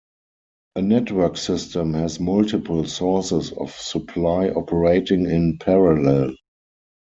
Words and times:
A 0.77 0.81
network 0.81 1.37
system 1.37 1.93
has 1.93 2.19
multiple 2.19 2.87
sources 2.87 3.51
of 3.51 3.69
supply 3.75 4.49
operating 4.49 5.29
in 5.29 5.59
parallel. 5.59 6.33